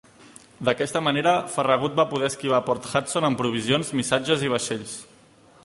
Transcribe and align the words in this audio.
D'aquest 0.69 0.95
manera, 1.07 1.33
Farragut 1.57 1.99
va 1.99 2.05
poder 2.13 2.29
esquivar 2.33 2.63
Port 2.71 2.87
Hudson 2.93 3.29
amb 3.29 3.41
provisions, 3.43 3.93
missatges 4.01 4.47
i 4.49 4.51
vaixells. 4.55 4.97